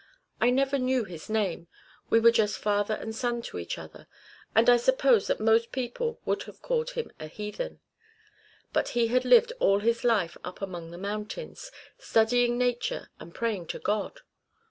I 0.39 0.49
never 0.49 0.79
knew 0.79 1.03
his 1.03 1.29
name, 1.29 1.67
we 2.09 2.19
were 2.19 2.31
just 2.31 2.57
father 2.57 2.95
and 2.95 3.15
son 3.15 3.43
to 3.43 3.59
each 3.59 3.77
other, 3.77 4.07
and 4.55 4.67
I 4.67 4.77
suppose 4.77 5.27
that 5.27 5.39
most 5.39 5.71
people 5.71 6.19
would 6.25 6.41
have 6.49 6.63
called 6.63 6.89
him 6.89 7.11
a 7.19 7.27
heathen. 7.27 7.81
But 8.73 8.89
he 8.97 9.09
had 9.09 9.25
lived 9.25 9.53
all 9.59 9.77
his 9.77 10.03
life 10.03 10.37
up 10.43 10.59
among 10.59 10.89
the 10.89 10.97
mountains, 10.97 11.71
studying 11.99 12.57
nature 12.57 13.11
and 13.19 13.35
praying 13.35 13.67
to 13.67 13.77
God. 13.79 14.21